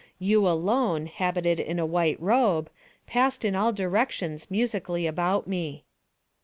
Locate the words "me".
5.47-5.83